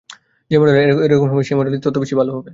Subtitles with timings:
[0.51, 2.49] যে মডেলে এরর কম হবে সেই মডেলটি তত বেশী ভালো হবে।